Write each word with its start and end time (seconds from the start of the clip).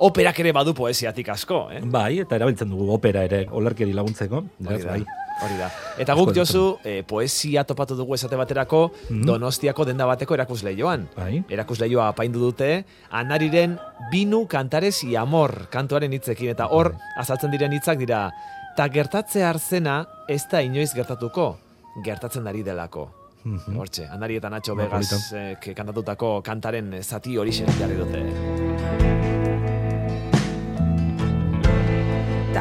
operak 0.00 0.38
ere 0.40 0.52
badu 0.56 0.72
poesiatik 0.74 1.28
asko, 1.28 1.66
eh? 1.72 1.80
Bai, 1.84 2.20
eta 2.24 2.38
erabiltzen 2.38 2.70
dugu 2.72 2.88
opera 2.94 3.24
ere 3.28 3.44
olerkeri 3.50 3.92
laguntzeko. 3.96 4.44
Hori 4.66 4.82
da, 4.82 4.94
bai. 4.94 5.04
hori 5.44 5.56
da. 5.58 5.68
Eta 6.00 6.14
guk 6.16 6.32
jozu, 6.36 6.78
eh, 6.84 7.02
poesia 7.06 7.64
topatu 7.64 7.96
dugu 7.96 8.14
esate 8.14 8.36
baterako 8.36 8.90
Mhm. 9.10 9.24
Donostiako 9.26 9.84
denda 9.84 10.06
bateko 10.06 10.34
erakusleioan. 10.34 11.08
Bai. 11.16 11.42
Erakusleioa 11.48 12.08
apaindu 12.08 12.40
dute, 12.40 12.84
anariren 13.10 13.78
binu 14.10 14.46
kantares 14.48 15.02
i 15.04 15.16
amor 15.16 15.68
kantuaren 15.70 16.12
hitzekin, 16.12 16.50
eta 16.50 16.66
hor, 16.68 16.94
azaltzen 17.16 17.50
diren 17.50 17.72
hitzak 17.72 17.98
dira, 17.98 18.30
ta 18.76 18.88
gertatze 18.88 19.44
arzena 19.44 20.06
ez 20.28 20.46
da 20.50 20.62
inoiz 20.62 20.92
gertatuko, 20.94 21.58
gertatzen 22.04 22.46
ari 22.46 22.62
delako. 22.62 23.10
Mhm. 23.44 23.76
Hortxe, 23.76 24.06
anari 24.06 24.36
eta 24.36 24.50
Nacho 24.50 24.74
Ba, 24.74 24.84
Vegas 24.84 25.32
eh, 25.32 25.56
kantatutako 25.74 26.42
kantaren 26.42 27.02
zati 27.02 27.38
hori 27.38 27.52
jarri 27.52 27.96
dute. 27.96 29.79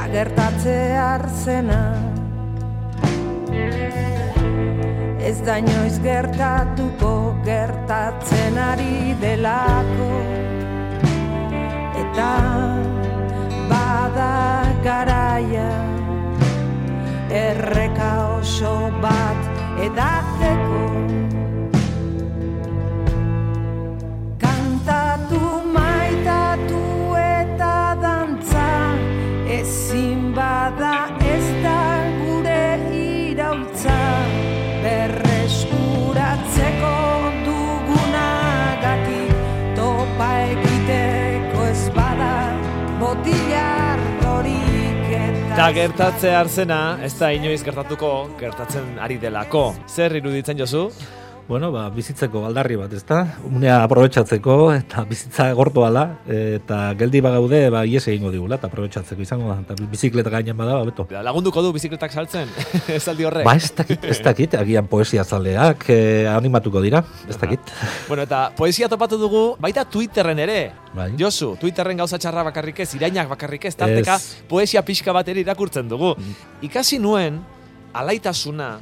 Ta 0.09 0.16
gertatze 0.16 0.98
arzena 0.98 1.81
Ez 5.22 5.38
da 5.45 5.58
inoiz 5.62 5.99
gertatuko 6.02 7.12
gertatzen 7.45 8.58
ari 8.58 9.13
delako. 9.22 10.09
Eta 12.02 12.32
bada 13.70 14.34
garaia 14.82 15.70
Erreka 17.30 18.12
oso 18.40 18.76
bat 19.05 19.85
edatzeko 19.85 20.78
eta 45.60 45.65
Ta 45.68 45.74
gertatze 45.76 46.29
arzena, 46.32 46.76
ez 47.04 47.12
da 47.20 47.34
inoiz 47.35 47.60
gertatuko, 47.65 48.29
gertatzen 48.40 48.93
ari 49.04 49.18
delako. 49.20 49.74
Zer 49.91 50.16
iruditzen 50.16 50.55
jozu? 50.55 50.85
Bueno, 51.49 51.71
ba, 51.73 51.87
bizitzeko 51.89 52.43
aldarri 52.45 52.75
bat, 52.77 52.91
ezta? 52.93 53.23
Unea 53.49 53.79
aprobetsatzeko 53.81 54.55
eta 54.75 55.01
bizitza 55.09 55.47
gortu 55.57 55.81
ala, 55.81 56.03
eta 56.29 56.91
geldi 56.99 57.23
bagaude, 57.25 57.63
ba, 57.73 57.79
ies 57.89 58.03
egingo 58.11 58.29
digula, 58.29 58.59
eta 58.59 58.69
aprobetsatzeko 58.69 59.25
izango 59.25 59.49
da. 59.49 59.55
Eta 59.63 59.87
bizikleta 59.89 60.29
gainen 60.29 60.53
bada, 60.59 60.75
ba, 60.77 60.83
beto. 60.85 61.07
Lagunduko 61.09 61.63
du 61.65 61.71
bizikletak 61.73 62.13
saltzen, 62.13 62.51
esaldi 62.99 63.25
horrek. 63.25 63.47
Ba, 63.47 63.55
ez 63.57 63.71
dakit, 63.79 64.05
ez 64.13 64.19
dakit, 64.27 64.53
agian 64.59 64.85
poesia 64.91 65.25
zaleak 65.25 65.88
eh, 65.89 66.29
animatuko 66.29 66.85
dira, 66.85 67.01
ez 67.25 67.39
dakit. 67.41 67.73
Bueno, 68.05 68.27
eta 68.29 68.44
poesia 68.53 68.85
topatu 68.94 69.17
dugu, 69.17 69.44
baita 69.57 69.88
Twitterren 69.89 70.44
ere. 70.45 70.59
Bai. 70.94 71.09
Josu, 71.17 71.55
Twitterren 71.57 71.97
gauza 71.97 72.22
txarra 72.22 72.45
bakarrik 72.51 72.83
ez, 72.85 72.91
irainak 72.94 73.33
bakarrik 73.33 73.66
ez, 73.72 73.73
tarteka 73.73 74.19
poesia 74.53 74.85
pixka 74.85 75.17
bat 75.17 75.33
ere 75.33 75.41
irakurtzen 75.41 75.89
dugu. 75.89 76.13
Ikasi 76.69 77.01
nuen, 77.01 77.41
alaitasuna, 77.97 78.75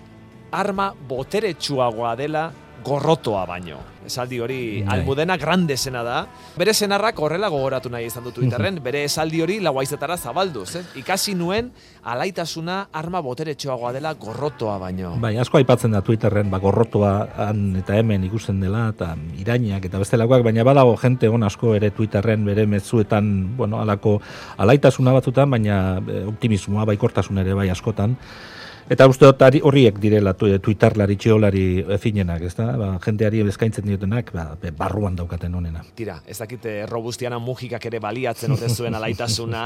arma 0.52 0.94
boteretsuagoa 1.08 2.16
dela 2.16 2.52
gorrotoa 2.88 3.44
baino. 3.48 3.80
Esaldi 4.08 4.40
hori 4.40 4.60
Bai. 4.86 5.00
almudena 5.00 5.36
grandesena 5.38 6.04
da. 6.06 6.22
Bere 6.56 6.74
senarrak 6.74 7.20
horrela 7.20 7.50
gogoratu 7.52 7.90
nahi 7.92 8.06
izan 8.08 8.24
du 8.24 8.32
Twitterren, 8.32 8.80
bere 8.84 9.04
esaldi 9.04 9.42
hori 9.44 9.58
lauaizetara 9.60 10.16
zabalduz. 10.18 10.70
Eh? 10.80 10.84
Ikasi 11.02 11.36
nuen, 11.36 11.72
alaitasuna 12.08 12.78
arma 12.94 13.22
boteretsuagoa 13.26 13.92
dela 13.98 14.14
gorrotoa 14.14 14.78
baino. 14.80 15.16
Bai, 15.20 15.36
asko 15.38 15.60
aipatzen 15.60 15.92
da 15.92 16.02
Twitterren, 16.02 16.50
ba, 16.54 16.62
gorrotoa 16.64 17.14
han 17.50 17.76
eta 17.82 17.98
hemen 18.00 18.24
ikusten 18.30 18.62
dela, 18.64 18.88
eta 18.96 19.14
irainak 19.42 19.90
eta 19.90 20.00
bestelakoak, 20.00 20.46
baina 20.48 20.64
badago 20.68 20.96
jente 21.02 21.28
on 21.28 21.44
asko 21.44 21.76
ere 21.76 21.92
Twitterren 21.92 22.46
bere 22.48 22.66
mezuetan, 22.66 23.58
bueno, 23.58 23.82
alako 23.84 24.22
alaitasuna 24.58 25.12
batzutan, 25.18 25.52
baina 25.52 25.98
eh, 26.08 26.24
optimismoa, 26.30 26.88
baikortasun 26.94 27.44
ere 27.44 27.58
bai 27.58 27.70
askotan. 27.74 28.16
Eta 28.88 29.04
uste 29.12 29.28
dut 29.28 29.42
horriek 29.68 29.98
direla 30.00 30.32
Twitterlari, 30.34 31.18
txiolari 31.20 31.64
eh, 31.84 31.98
finenak, 32.00 32.46
ez 32.48 32.54
da? 32.56 32.70
Ba, 32.80 32.90
jenteari 33.04 33.42
eskaintzen 33.44 33.84
diotenak, 33.84 34.32
ba, 34.32 34.46
barruan 34.78 35.18
daukaten 35.18 35.56
onena. 35.60 35.82
Tira, 35.96 36.22
ez 36.26 36.38
dakite 36.40 36.86
robustiana 36.88 37.40
mugikak 37.40 37.84
ere 37.90 38.00
baliatzen 38.00 38.56
ote 38.56 38.70
zuen 38.72 38.96
alaitasuna. 38.96 39.66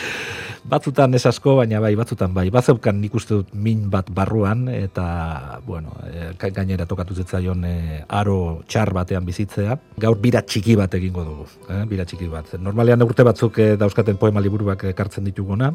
Batzutan 0.70 1.14
ez 1.16 1.22
asko, 1.30 1.54
baina 1.56 1.78
bai, 1.80 1.94
batzutan 1.96 2.34
bai. 2.36 2.48
Bazeukan 2.52 2.98
nik 3.00 3.14
uste 3.16 3.38
dut 3.38 3.54
min 3.54 3.86
bat 3.90 4.10
barruan, 4.12 4.66
eta, 4.68 5.60
bueno, 5.66 5.94
eh, 6.10 6.32
ga- 6.38 6.50
gainera 6.58 6.84
tokatu 6.90 7.14
zitzaion 7.16 7.64
eh, 7.64 8.02
aro 8.08 8.64
txar 8.68 8.92
batean 8.98 9.24
bizitzea. 9.24 9.78
Gaur 10.02 10.18
bira 10.20 10.42
txiki 10.42 10.76
bat 10.76 10.98
egingo 10.98 11.24
dugu, 11.24 11.46
eh, 11.70 11.84
bira 11.88 12.04
txiki 12.04 12.28
bat. 12.28 12.52
Normalean 12.60 13.06
urte 13.06 13.24
batzuk 13.24 13.62
eh, 13.62 13.70
dauzkaten 13.80 14.18
poema 14.20 14.42
liburuak 14.44 14.84
ekartzen 14.90 15.24
dituguna, 15.30 15.72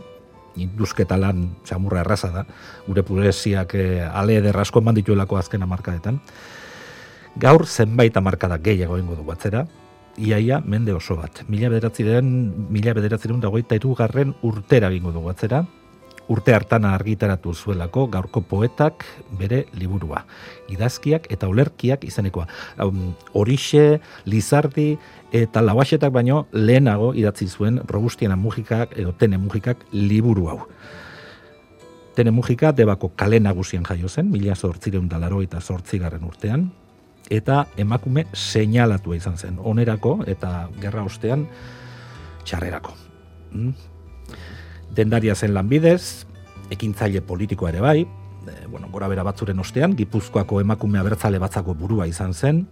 induzketa 0.55 1.17
lan 1.19 1.47
txamurra 1.63 2.03
erraza 2.05 2.31
da, 2.33 2.45
gure 2.87 3.03
poesiak 3.03 3.75
eh, 3.79 4.03
ale 4.05 4.39
eder 4.41 4.57
asko 4.59 4.83
eman 4.83 4.95
dituelako 4.95 5.39
azken 5.39 5.63
amarkadetan. 5.63 6.19
Gaur 7.35 7.65
zenbait 7.67 8.15
amarkada 8.17 8.57
gehiago 8.63 8.97
egingo 8.97 9.17
dugu 9.19 9.33
atzera, 9.33 9.65
iaia 10.17 10.61
mende 10.65 10.93
oso 10.95 11.17
bat. 11.19 11.43
Mila 11.51 11.69
bederatziren, 11.73 12.29
mila 12.71 12.93
bederatziren 12.95 13.41
da 13.43 13.49
hogeita 13.51 13.75
irugarren 13.75 14.33
urtera 14.47 14.91
egingo 14.93 15.11
dugu 15.11 15.33
atzera, 15.33 15.65
urte 16.29 16.53
hartana 16.55 16.93
argitaratu 16.95 17.53
zuelako 17.53 18.07
gaurko 18.07 18.41
poetak 18.41 19.05
bere 19.39 19.65
liburua. 19.73 20.23
Idazkiak 20.69 21.27
eta 21.31 21.47
olerkiak 21.47 22.03
izenekoa. 22.03 22.47
Um, 22.81 23.13
Horixe, 23.33 23.99
Lizardi 24.25 24.95
eta 25.35 25.61
Lauaxetak 25.61 26.13
baino 26.13 26.45
lehenago 26.51 27.13
idatzi 27.13 27.47
zuen 27.47 27.81
Robustiana 27.87 28.35
Mujikak 28.35 28.97
edo 28.97 29.13
Tene 29.13 29.37
Mujikak 29.37 29.85
liburu 29.91 30.49
hau. 30.49 30.59
Tene 32.15 32.31
Mujika 32.31 32.71
debako 32.71 33.11
kale 33.15 33.39
nagusian 33.39 33.83
jaio 33.83 34.07
zen, 34.07 34.31
mila 34.31 34.55
zortzireun 34.55 35.09
da 35.11 35.19
laro 35.19 35.41
eta 35.43 35.59
zortzigarren 35.59 36.23
urtean, 36.23 36.69
eta 37.29 37.65
emakume 37.77 38.25
seinalatua 38.33 39.17
izan 39.17 39.37
zen, 39.37 39.57
onerako 39.59 40.21
eta 40.27 40.69
gerra 40.81 41.03
ostean 41.03 41.45
txarrerako. 42.45 42.93
Mm? 43.51 43.73
Dendaria 44.95 45.35
zen 45.35 45.53
lanbidez, 45.53 46.25
ekintzaile 46.71 47.21
politikoa 47.21 47.69
ere 47.69 47.81
bai, 47.81 47.99
e, 48.03 48.67
bueno, 48.67 48.89
gora 48.91 49.07
bera 49.07 49.23
batzuren 49.23 49.59
ostean, 49.59 49.95
Gipuzkoako 49.95 50.61
emakume 50.61 50.99
abertzale 50.99 51.39
batzako 51.39 51.73
burua 51.73 52.07
izan 52.07 52.33
zen, 52.33 52.65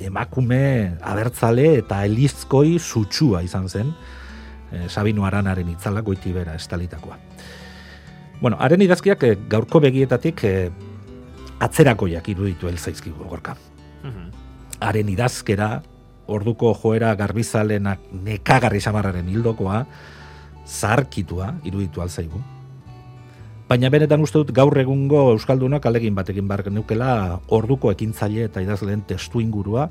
emakume 0.00 0.96
abertzale 1.04 1.76
eta 1.78 2.04
elizkoi 2.04 2.78
sutsua 2.78 3.42
izan 3.42 3.68
zen, 3.68 3.94
e, 4.72 4.88
Sabino 4.88 5.26
Aranaren 5.26 5.68
itzala 5.68 6.00
goiti 6.02 6.32
bera 6.32 6.54
estalitakoa. 6.54 7.18
Bueno, 8.40 8.56
haren 8.58 8.80
idazkiak 8.80 9.24
eh, 9.28 9.36
gaurko 9.52 9.82
begietatik 9.84 10.44
eh, 10.48 10.70
atzerakoiak 11.60 12.28
iruditu 12.32 12.70
elzaizkigu 12.70 13.28
gorka. 13.28 13.56
Mhm. 14.02 14.30
Haren 14.80 15.08
idazkera, 15.12 15.82
orduko 16.30 16.72
joera 16.74 17.12
garbizalenak 17.18 18.00
nekagarri 18.24 18.80
samarraren 18.80 19.28
hildokoa, 19.28 19.84
zaharkitua 20.70 21.54
iruditu 21.66 22.02
alzaigu. 22.04 22.40
Baina 23.70 23.90
benetan 23.90 24.22
uste 24.22 24.40
dut 24.42 24.50
gaur 24.54 24.74
egungo 24.82 25.28
Euskaldunak 25.34 25.84
alegin 25.86 26.14
batekin 26.14 26.48
bar 26.50 26.62
genukela 26.66 27.40
orduko 27.54 27.92
ekintzaile 27.94 28.48
eta 28.48 28.62
idazleen 28.64 29.02
testu 29.06 29.40
ingurua 29.42 29.88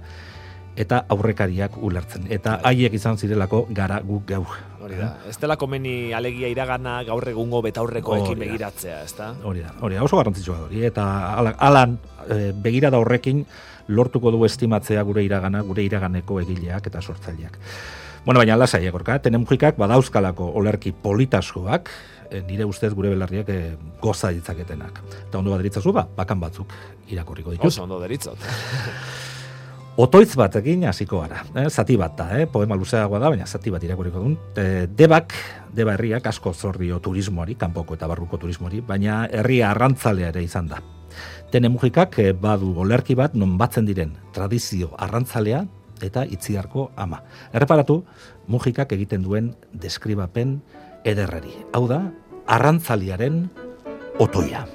eta 0.79 1.01
aurrekariak 1.11 1.75
ulertzen. 1.83 2.25
Eta 2.31 2.57
haiek 2.63 2.93
izan 2.95 3.17
zirelako 3.19 3.65
gara 3.75 3.99
guk 4.05 4.25
gaur. 4.27 4.51
Hori 4.83 4.95
da. 4.99 5.09
Ez 5.27 5.35
dela 5.39 5.57
komeni 5.59 6.13
alegia 6.15 6.47
iragana 6.51 7.01
gaur 7.07 7.27
egungo 7.27 7.59
betaurrekoekin 7.65 8.39
begiratzea, 8.39 9.01
ezta? 9.03 9.33
Hori 9.43 9.63
da, 9.65 9.73
hori 9.81 9.95
da, 9.99 10.03
oso 10.07 10.19
garrantzitsua 10.19 10.59
hori. 10.67 10.85
Eta 10.87 11.07
ala- 11.39 11.55
alan 11.57 11.97
e, 12.29 12.51
begirada 12.55 12.99
horrekin 12.99 13.43
lortuko 13.87 14.31
du 14.31 14.45
estimatzea 14.45 15.03
gure 15.03 15.23
iragana, 15.25 15.63
gure 15.67 15.83
iraganeko 15.83 16.39
egileak 16.45 16.87
eta 16.87 17.01
sortzaileak. 17.01 17.59
Bueno, 18.25 18.39
baina 18.39 18.57
lasai 18.59 18.85
egorka, 18.85 19.19
tenemujikak 19.23 19.77
badauzkalako 19.79 20.51
olerki 20.59 20.91
politaskoak, 20.91 21.89
e, 22.29 22.41
nire 22.47 22.67
ustez 22.67 22.91
gure 22.93 23.13
belarriak 23.13 23.49
e, 23.49 23.59
goza 24.01 24.31
ditzaketenak. 24.35 25.01
Eta 25.29 25.39
ondo 25.39 25.55
badiritzazu, 25.55 25.93
ba, 25.95 26.05
bakan 26.17 26.43
batzuk 26.43 26.75
irakurriko 27.09 27.55
ditut. 27.55 27.71
Oso 27.71 27.83
ondo 27.87 27.99
deritzot. 28.03 28.37
Otoitz 29.99 30.35
batekin 30.39 30.85
hasiko 30.87 31.19
gara. 31.25 31.41
Eh? 31.59 31.65
Zati 31.67 31.97
bat 31.99 32.13
da, 32.15 32.29
eh? 32.39 32.45
poema 32.47 32.77
luzeagoa 32.79 33.19
da, 33.19 33.31
baina 33.33 33.47
zati 33.47 33.71
bat 33.73 33.83
irakurriko 33.83 34.21
duen. 34.21 34.37
E, 34.55 34.85
debak, 34.87 35.35
deba 35.75 35.95
herriak 35.97 36.29
asko 36.31 36.53
zorrio 36.53 37.01
turismoari, 37.03 37.57
kanpoko 37.59 37.97
eta 37.97 38.07
barruko 38.07 38.39
turismoari, 38.39 38.79
baina 38.85 39.25
herria 39.31 39.73
arrantzalea 39.73 40.31
ere 40.31 40.43
izan 40.45 40.69
da. 40.71 40.79
Tene 41.51 41.71
mugikak 41.73 42.19
eh, 42.21 42.31
badu 42.37 42.75
olerki 42.79 43.15
bat 43.17 43.33
non 43.33 43.57
batzen 43.57 43.87
diren 43.87 44.13
tradizio 44.35 44.91
arrantzalea 45.01 45.63
eta 46.03 46.25
itziarko 46.25 46.91
ama. 46.95 47.21
Erreparatu, 47.53 48.03
mugikak 48.47 48.93
egiten 48.97 49.23
duen 49.23 49.53
deskribapen 49.73 50.59
ederrari. 51.05 51.53
Hau 51.73 51.87
da, 51.87 52.03
arrantzaliaren 52.47 53.47
otoia. 54.19 54.65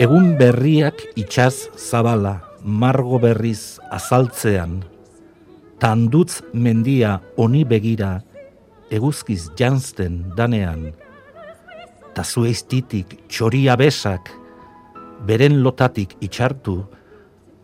Egun 0.00 0.30
berriak 0.40 1.02
itxaz 1.20 1.68
zabala, 1.76 2.38
margo 2.64 3.18
berriz 3.20 3.76
azaltzean, 3.92 4.78
tandutz 5.76 6.40
mendia 6.56 7.18
oni 7.36 7.66
begira, 7.68 8.22
eguzkiz 8.88 9.50
janzten 9.58 10.22
danean, 10.38 10.94
ta 12.14 12.24
zueiztitik 12.24 13.28
txoria 13.28 13.76
besak, 13.76 14.30
beren 15.26 15.60
lotatik 15.62 16.16
itxartu, 16.24 16.80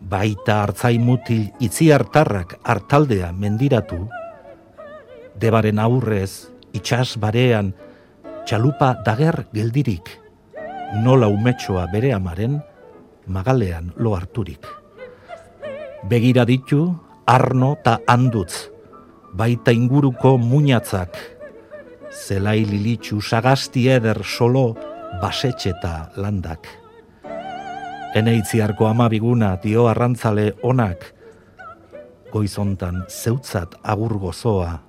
baita 0.01 0.61
hartzai 0.63 0.97
mutil 1.01 1.47
itzi 1.63 1.89
hartarrak 1.91 2.57
hartaldea 2.63 3.31
mendiratu, 3.33 4.05
debaren 5.37 5.79
aurrez, 5.79 6.49
itxas 6.73 7.17
barean, 7.21 7.73
txalupa 8.45 8.93
dager 9.05 9.45
geldirik, 9.53 10.09
nola 11.03 11.27
umetxoa 11.27 11.87
bere 11.91 12.13
amaren, 12.15 12.61
magalean 13.27 13.91
lo 13.97 14.15
harturik. 14.15 14.63
Begira 16.07 16.45
ditu, 16.45 16.93
arno 17.25 17.75
ta 17.83 17.99
handutz, 18.07 18.69
baita 19.33 19.73
inguruko 19.75 20.37
muñatzak, 20.37 21.36
zelai 22.17 22.65
lilitxu 22.65 23.21
sagasti 23.21 23.87
eder 23.89 24.23
solo 24.23 24.75
basetxeta 25.21 26.11
landak. 26.17 26.67
Eneitziarko 28.17 28.87
amabiguna 28.89 29.55
dio 29.61 29.87
arrantzale 29.87 30.53
onak, 30.63 31.13
goizontan 32.31 33.03
zeutzat 33.09 33.77
agur 33.83 34.17
gozoa 34.19 34.79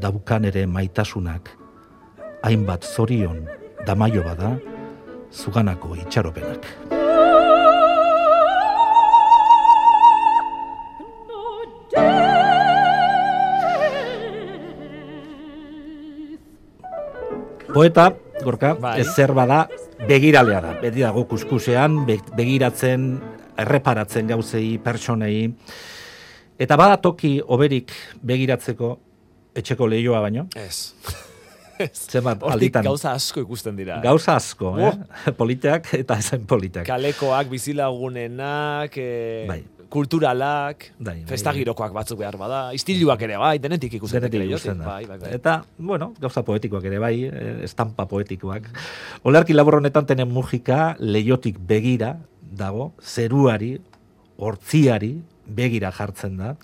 daukan 0.00 0.48
ere 0.48 0.66
maitasunak, 0.66 1.50
hainbat 2.42 2.86
zorion 2.86 3.42
damaio 3.86 4.22
bada, 4.24 4.56
zuganako 5.32 5.96
itxaropenak. 5.98 6.97
Poeta, 17.72 18.12
gorka, 18.42 18.72
Bai. 18.80 19.00
ez 19.02 19.08
zer 19.14 19.32
bada 19.36 19.66
begiralea 20.08 20.60
da. 20.64 20.72
Beti 20.80 21.02
dago 21.04 21.26
kuskusean, 21.28 22.00
be- 22.06 22.20
begiratzen, 22.36 23.08
erreparatzen 23.60 24.28
gauzei, 24.30 24.78
pertsonei. 24.82 25.50
Eta 26.58 26.76
bada 26.80 26.96
toki 27.02 27.38
oberik 27.44 27.92
begiratzeko 28.22 28.92
etxeko 29.58 29.86
lehioa 29.90 30.20
baino. 30.24 30.46
Ez. 30.58 30.94
Zenbat, 31.78 32.40
Hortik 32.42 32.54
alditan. 32.56 32.82
gauza 32.88 33.12
asko 33.14 33.44
ikusten 33.44 33.76
dira. 33.78 34.00
Gauza 34.02 34.34
asko, 34.40 34.72
eh? 34.82 34.90
Politeak 35.38 35.92
eta 36.00 36.16
ezen 36.18 36.42
politeak. 36.50 36.86
Kalekoak, 36.88 37.46
bizilagunenak, 37.52 38.96
e, 38.98 39.44
Bai. 39.46 39.60
Kulturalak, 39.88 40.92
Bai, 40.98 41.22
bai, 41.22 41.26
festa 41.26 41.50
bai. 41.50 41.60
girokoak 41.60 41.92
batzuk 41.96 42.18
behar 42.20 42.36
bada, 42.40 42.60
istiluak 42.76 43.22
ere 43.26 43.38
bai, 43.40 43.58
denetik 43.58 43.94
ikusten 43.98 44.20
Denetik 44.20 44.44
ikusten 44.48 44.78
da. 44.82 44.86
Bai, 44.94 45.04
bai, 45.06 45.18
bai. 45.18 45.32
Eta, 45.34 45.62
bueno, 45.78 46.12
gauza 46.20 46.42
poetikoak 46.44 46.84
ere 46.90 46.98
bai, 47.02 47.14
eh, 47.24 47.64
estampa 47.64 48.06
poetikoak. 48.06 48.68
Olarki 49.24 49.56
labor 49.56 49.80
honetan 49.80 50.06
tenen 50.06 50.28
mugika 50.32 50.94
leiotik 50.98 51.58
begira 51.58 52.16
dago, 52.40 52.92
zeruari, 53.02 53.78
hortziari 54.38 55.14
begira 55.46 55.90
jartzen 55.92 56.36
da. 56.38 56.54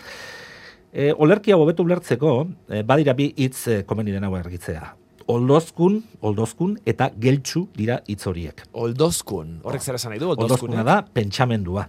E, 0.95 1.13
olerkia 1.19 1.57
hobeto 1.59 1.83
ulertzeko, 1.83 2.35
e, 2.71 2.83
badira 2.87 3.17
bi 3.19 3.33
hitz 3.37 3.67
e, 3.67 3.81
komeni 3.89 4.13
denago 4.15 4.37
argitzea. 4.39 4.93
Oldozkun, 5.27 6.03
oldozkun 6.21 6.77
eta 6.87 7.09
geltsu 7.19 7.65
dira 7.75 7.97
hitz 8.07 8.27
horiek. 8.29 8.61
Oldozkun, 8.77 9.59
horrek 9.65 9.83
zer 9.83 9.97
esan 9.99 10.13
nahi 10.13 10.21
du, 10.21 10.29
Oldozkuna 10.37 10.85
da 10.87 11.01
pentsamendua. 11.03 11.89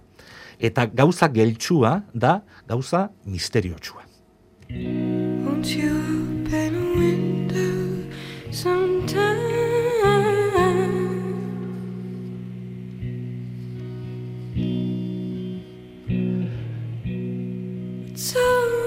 Eta 0.58 0.86
gauza 0.86 1.28
geltsua 1.28 2.02
da 2.14 2.40
gauza 2.68 3.10
misteriotsua. 3.24 4.02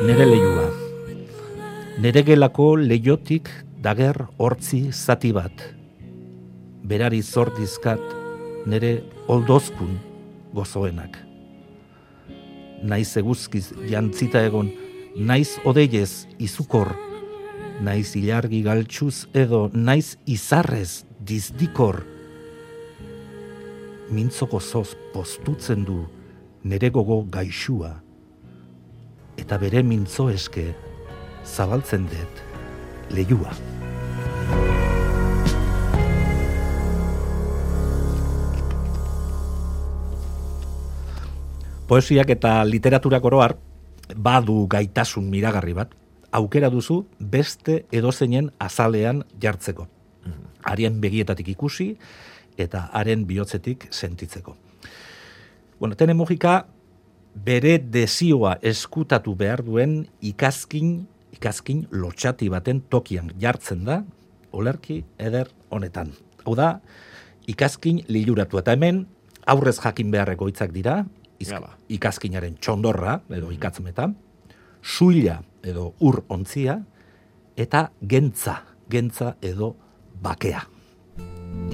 Nere 0.09 0.25
leiua. 0.25 0.67
Nere 2.01 2.23
gelako 2.23 2.75
leiotik 2.79 3.49
dager 3.83 4.25
hortzi 4.37 4.89
zati 4.91 5.31
bat. 5.35 5.63
Berari 6.89 7.21
zordizkat 7.21 8.01
nere 8.65 8.93
oldozkun 9.27 9.97
gozoenak. 10.55 11.28
Naiz 12.83 13.17
eguzkiz 13.19 13.71
jantzita 13.89 14.41
egon, 14.47 14.71
naiz 15.15 15.57
odeiez 15.67 16.25
izukor, 16.39 16.93
naiz 17.83 18.15
ilargi 18.15 18.61
galtxuz 18.63 19.27
edo 19.33 19.67
naiz 19.73 20.17
izarrez 20.27 21.03
dizdikor. 21.19 22.03
Mintzo 24.09 24.47
gozoz 24.49 24.95
postutzen 25.13 25.83
du 25.85 26.03
nere 26.63 26.89
gogo 26.89 27.21
gaixua 27.29 27.99
eta 29.39 29.57
bere 29.57 29.83
mintzo 29.83 30.27
eske 30.29 30.65
zabaltzen 31.45 32.07
dut 32.11 32.43
leiua. 33.15 33.55
Poesiak 41.89 42.29
eta 42.29 42.59
literaturak 42.69 43.23
oroar 43.25 43.55
badu 44.13 44.67
gaitasun 44.69 45.25
miragarri 45.25 45.73
bat, 45.73 45.95
aukera 46.29 46.69
duzu 46.69 46.99
beste 47.17 47.79
edozeinen 47.89 48.51
azalean 48.61 49.23
jartzeko. 49.41 49.87
Harien 50.69 50.99
begietatik 51.01 51.49
ikusi 51.55 51.95
eta 52.61 52.83
haren 52.93 53.25
bihotzetik 53.25 53.87
sentitzeko. 53.89 54.53
Bueno, 55.79 55.95
tene 55.95 56.13
mugika 56.13 56.67
bere 57.33 57.79
desioa 57.79 58.59
eskutatu 58.61 59.33
behar 59.39 59.65
duen 59.65 60.03
ikazkin, 60.21 61.07
ikazkin 61.33 61.87
lotxati 61.89 62.53
baten 62.53 62.83
tokian 62.89 63.33
jartzen 63.41 63.85
da, 63.89 64.03
olerki 64.51 65.03
eder 65.17 65.49
honetan. 65.73 66.13
Hau 66.45 66.53
da, 66.53 66.75
ikazkin 67.49 68.03
liluratu 68.13 68.61
eta 68.61 68.77
hemen 68.77 69.07
aurrez 69.49 69.79
jakin 69.81 70.11
beharreko 70.13 70.51
hitzak 70.51 70.75
dira, 70.75 71.05
izk- 71.39 71.69
ikazkinaren 71.89 72.57
txondorra, 72.59 73.19
edo 73.29 73.51
ikatzmeta, 73.51 74.09
suila 74.81 75.39
edo 75.63 75.93
ur 75.99 76.23
ontzia, 76.29 76.79
eta 77.57 77.89
gentza, 78.07 78.61
gentza 78.89 79.35
edo 79.41 79.75
bakea. 80.21 80.63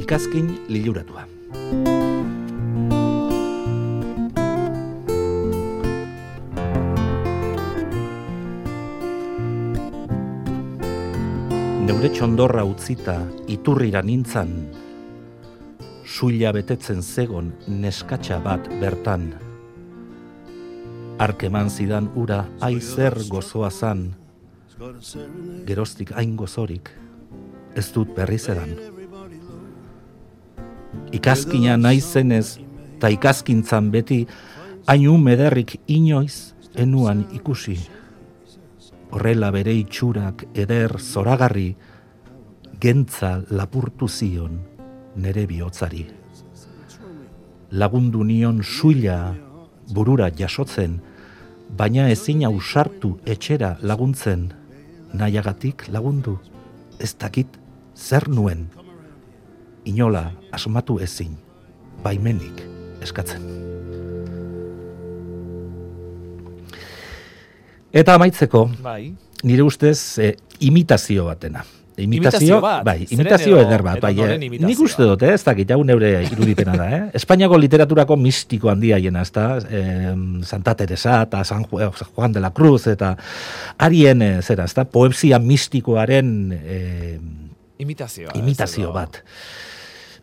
Ikazkin 0.02 0.66
liluratua. 0.70 1.26
Neure 11.86 12.10
txondorra 12.10 12.64
utzita 12.66 13.20
iturrira 13.48 14.02
nintzan, 14.02 14.56
suila 16.06 16.50
betetzen 16.56 17.02
zegon 17.06 17.54
neskatxa 17.68 18.40
bat 18.42 18.66
bertan. 18.82 19.45
Arkeman 21.16 21.70
zidan 21.70 22.10
ura 22.20 22.42
aizer 22.60 23.16
gozoa 23.30 23.70
zan, 23.72 24.10
geroztik 25.64 26.12
hain 26.12 26.36
gozorik, 26.36 26.90
ez 27.76 27.86
dut 27.96 28.12
berriz 28.18 28.50
edan. 28.52 28.74
Ikazkina 31.16 31.78
naizenez, 31.80 32.58
ta 33.00 33.08
ikazkintzan 33.08 33.88
beti, 33.96 34.26
hain 34.92 35.24
mederrik 35.24 35.78
inoiz 35.88 36.52
enuan 36.76 37.24
ikusi. 37.32 37.78
Horrela 39.16 39.54
bere 39.56 39.72
itxurak 39.72 40.44
eder 40.52 41.00
zoragarri, 41.00 41.70
gentza 42.82 43.38
lapurtu 43.56 44.12
zion 44.12 44.60
nere 45.16 45.48
bihotzari. 45.48 46.06
Lagundu 47.72 48.24
nion 48.24 48.60
suila 48.64 49.45
burura 49.94 50.30
jasotzen, 50.30 51.00
baina 51.78 52.10
ezin 52.10 52.46
ausartu 52.46 53.18
etxera 53.26 53.78
laguntzen, 53.82 54.50
nahiagatik 55.14 55.88
lagundu, 55.90 56.38
ez 57.00 57.16
dakit 57.20 57.48
zer 57.96 58.30
nuen. 58.30 58.68
inola 59.86 60.32
asmatu 60.52 60.98
ezin, 61.00 61.36
baimenik 62.04 62.64
eskatzen. 63.06 63.44
Eta 67.94 68.16
amaitzeko, 68.18 68.66
Bai. 68.82 69.14
nire 69.44 69.64
ustez, 69.64 70.18
eh, 70.20 70.34
imitazio 70.60 71.26
batena. 71.26 71.64
Imitazio 71.98 72.60
bat? 72.62 72.84
bai, 72.84 73.06
imitazio 73.10 73.58
edo- 73.58 73.68
eder 73.68 73.82
bat, 73.84 73.98
edo 73.98 74.02
bai, 74.02 74.20
eh, 74.20 74.38
nik 74.60 74.80
uste 74.84 75.04
dut, 75.04 75.22
eh, 75.24 75.34
ez 75.34 75.44
dakit, 75.46 75.72
hau 75.72 75.84
neure 75.84 76.10
irudipena 76.32 76.76
da, 76.76 76.90
eh? 76.92 77.02
Espainiako 77.20 77.58
literaturako 77.58 78.18
mistiko 78.20 78.70
handia 78.70 78.98
jena, 79.00 79.22
ez 79.22 79.32
da, 79.32 79.46
eh, 79.70 80.14
Santa 80.44 80.76
Teresa 80.76 81.22
eta 81.24 81.44
San 81.48 81.64
eh, 81.64 81.90
Juan 82.16 82.34
de 82.34 82.40
la 82.44 82.52
Cruz, 82.52 82.88
eta 82.88 83.16
harien, 83.78 84.22
eh, 84.22 84.42
zera, 84.42 84.66
ez 84.66 84.74
da, 84.76 84.84
poesia 84.86 85.40
mistikoaren 85.40 86.52
eh, 86.64 87.20
Imitazioa. 87.80 88.32
imitazio 88.36 88.90
edo- 88.90 88.94
bat. 88.94 89.22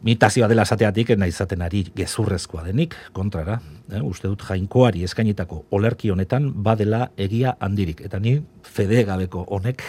Imitazioa 0.02 0.48
dela 0.50 0.64
esateatik 0.66 1.12
nahi 1.14 1.30
izaten 1.30 1.60
ari 1.62 1.84
gezurrezkoa 1.94 2.64
denik, 2.66 2.96
kontrara. 3.14 3.60
Eh? 3.92 4.00
Uste 4.02 4.26
dut 4.26 4.42
jainkoari 4.48 5.04
eskainitako 5.06 5.60
olerki 5.78 6.10
honetan 6.10 6.48
badela 6.66 7.04
egia 7.16 7.52
handirik. 7.62 8.00
Eta 8.08 8.18
ni 8.18 8.32
fede 8.66 9.04
gabeko 9.06 9.44
honek 9.54 9.84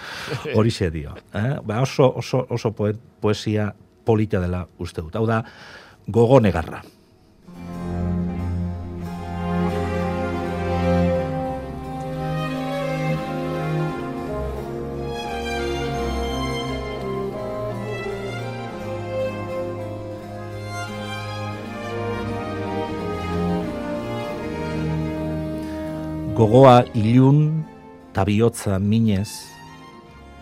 horixe 0.56 0.90
dio. 0.90 1.14
Eh? 1.38 1.60
Ba 1.62 1.78
oso, 1.84 2.08
oso, 2.18 2.42
oso 2.50 2.72
poe- 2.74 2.96
poesia 3.22 3.68
polita 4.04 4.40
dela 4.42 4.64
uste 4.82 5.00
dut. 5.00 5.14
Hau 5.14 5.26
da, 5.30 5.44
gogo 6.08 6.40
negarra. 6.42 6.82
Gogoa 26.42 26.82
ilun, 26.98 27.62
ta 28.10 28.24
bihotza 28.26 28.74
minez, 28.82 29.30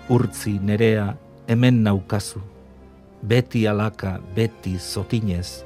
urtzi 0.08 0.54
nerea 0.56 1.10
hemen 1.44 1.82
naukazu, 1.84 2.40
beti 3.20 3.66
alaka, 3.68 4.14
beti 4.32 4.78
zotinez, 4.80 5.60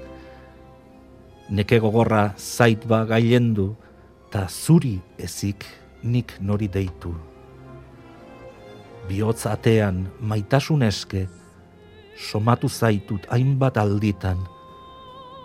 neke 1.55 1.79
gogorra 1.79 2.33
zait 2.35 2.83
ba 2.83 3.05
gailendu, 3.07 3.77
ta 4.35 4.49
zuri 4.51 4.99
ezik 5.23 5.63
nik 6.03 6.35
nori 6.43 6.67
deitu. 6.67 7.15
Bihotz 9.07 9.47
atean 9.47 10.09
maitasun 10.19 10.83
eske, 10.83 11.29
somatu 12.19 12.67
zaitut 12.67 13.31
hainbat 13.31 13.79
alditan, 13.79 14.43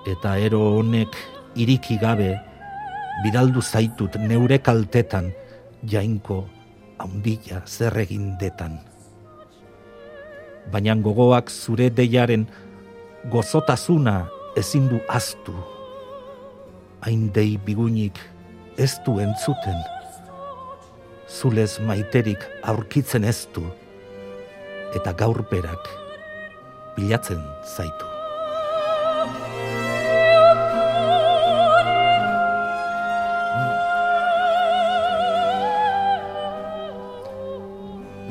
eta 0.10 0.40
ero 0.42 0.66
honek 0.82 1.14
iriki 1.54 2.02
gabe, 2.02 2.40
bidaldu 3.24 3.62
zaitut 3.62 4.16
neure 4.16 4.60
kaltetan, 4.64 5.32
jainko 5.84 6.46
haundila 7.00 7.62
zer 7.66 7.98
egin 8.04 8.36
detan. 8.40 8.80
Baina 10.72 10.96
gogoak 10.96 11.50
zure 11.50 11.90
deiaren 11.90 12.46
gozotasuna 13.32 14.28
ezin 14.60 14.90
du 14.90 15.00
aztu. 15.10 15.56
Hain 17.02 17.30
dei 17.34 17.58
bigunik 17.58 18.20
ez 18.78 19.00
du 19.06 19.18
entzuten. 19.24 19.80
Zulez 21.30 21.80
maiterik 21.80 22.44
aurkitzen 22.64 23.24
ez 23.24 23.48
du. 23.56 23.66
Eta 24.96 25.14
gaurperak 25.14 25.92
bilatzen 26.98 27.42
zaitu. 27.64 28.19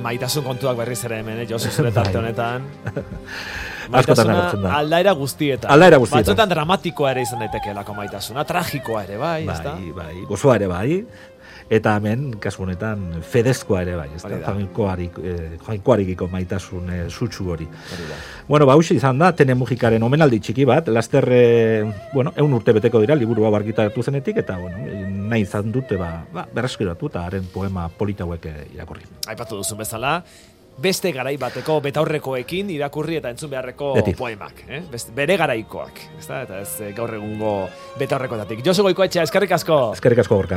Maitasun 0.08 0.44
kontuak 0.46 0.78
berriz 0.80 1.02
ere 1.04 1.18
hemen, 1.20 1.42
eh, 1.42 1.46
Josu 1.50 1.68
zure 1.70 1.92
tarte 1.98 2.14
Bai. 2.16 2.22
honetan. 2.22 2.68
Askotan 3.88 3.92
Maitasuna 3.92 4.34
agertzen 4.38 4.62
da. 4.64 4.72
aldaera 4.78 5.12
guztietan. 5.16 5.70
Aldaera 5.72 5.98
guztietan. 6.00 6.24
Batzuetan 6.24 6.50
dramatikoa 6.52 7.10
ere 7.14 7.22
izan 7.24 7.40
daitekeelako 7.44 7.94
maitasuna, 7.96 8.44
tragikoa 8.48 9.04
ere, 9.06 9.16
bai, 9.20 9.42
ezta? 9.48 9.74
Bai, 9.76 9.92
bai, 9.96 10.24
gozoa 10.28 10.56
ere 10.60 10.68
bai, 10.68 10.98
eta 11.70 11.96
hemen, 11.96 12.30
kasu 12.40 12.62
honetan, 12.64 13.22
fedezkoa 13.22 13.82
ere 13.82 13.96
bai, 13.96 14.08
ez 14.14 14.22
da, 14.22 14.28
Hori 14.28 14.40
da. 14.40 14.54
jainkoarik, 14.54 15.18
eh, 15.22 15.50
jainkoarekiko 15.66 16.28
maitasun 16.32 16.90
eh, 16.90 17.04
sutsu 17.08 17.50
hori. 17.50 17.68
Bueno, 18.48 18.66
ba, 18.66 18.76
izan 18.80 19.18
da, 19.18 19.32
tene 19.36 19.54
mujikaren 19.54 20.02
omenaldi 20.02 20.40
txiki 20.40 20.64
bat, 20.68 20.88
laster, 20.88 21.28
eh, 21.32 21.84
bueno, 22.14 22.32
eun 22.36 22.54
urte 22.54 22.72
beteko 22.72 23.00
dira, 23.00 23.14
liburu 23.14 23.44
hau 23.46 23.52
zenetik, 24.02 24.36
eta, 24.38 24.58
bueno, 24.58 24.78
eh, 24.78 25.04
nahi 25.28 25.42
izan 25.42 25.72
dute, 25.72 25.96
ba, 25.96 26.24
ba 26.32 26.46
berreskiratu, 26.54 27.10
eta 27.12 27.24
haren 27.26 27.44
poema 27.52 27.88
polita 27.88 28.24
eh, 28.24 28.68
irakurri. 28.74 29.04
Aipatu 29.26 29.56
duzun 29.56 29.78
bezala, 29.78 30.22
beste 30.78 31.10
garai 31.12 31.36
bateko 31.36 31.80
betaurrekoekin 31.82 32.70
irakurri 32.70 33.16
eta 33.18 33.32
entzun 33.34 33.50
beharreko 33.50 33.92
Beti. 33.98 34.14
poemak, 34.14 34.62
eh? 34.68 34.80
Beste, 34.90 35.12
bere 35.12 35.36
garaikoak, 35.36 35.98
ezta? 36.18 36.42
Eta 36.46 36.60
ez 36.62 36.94
gaur 36.94 37.14
egungo 37.18 37.68
betaurrekoetatik. 37.98 38.62
Josu 38.64 38.82
Goikoetxea, 38.86 39.22
eskerrik 39.26 39.52
asko. 39.58 39.78
Ezkerrik 39.98 40.22
asko 40.22 40.36
gorka. 40.36 40.56